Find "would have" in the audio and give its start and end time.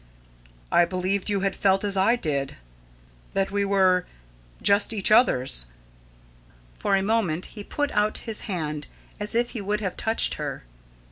9.61-9.95